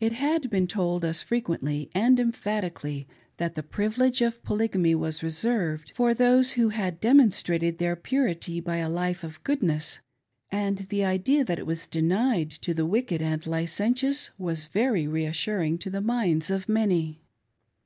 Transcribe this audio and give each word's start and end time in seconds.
It 0.00 0.12
had 0.12 0.48
been 0.48 0.66
told 0.66 1.04
us 1.04 1.20
frequently 1.20 1.90
and 1.94 2.18
emphatically 2.18 3.06
that 3.36 3.54
the" 3.54 3.62
privilege" 3.76 4.22
of 4.22 4.42
Polygamy 4.44 4.94
was 4.94 5.22
reserved 5.22 5.92
for 5.94 6.14
those 6.14 6.52
who 6.52 6.70
had 6.70 7.02
demonstrated 7.02 7.76
their 7.76 7.94
purity 7.94 8.60
by 8.60 8.78
a 8.78 8.88
life 8.88 9.22
of 9.22 9.44
goodness; 9.44 9.98
and 10.50 10.78
the 10.88 11.04
idea 11.04 11.44
that 11.44 11.58
it 11.58 11.66
was 11.66 11.86
denied 11.86 12.48
to 12.50 12.72
the 12.72 12.86
wicked 12.86 13.20
and 13.20 13.46
licentious 13.46 14.30
was 14.38 14.68
very 14.68 15.06
re 15.06 15.26
assuring 15.26 15.76
to 15.80 15.90
the 15.90 16.00
minds 16.00 16.48
of 16.48 16.66
many. 16.66 17.20